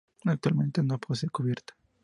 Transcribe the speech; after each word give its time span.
Actualmente 0.25 0.81
no 0.81 0.97
posee 0.99 1.29
cubierta. 1.29 1.75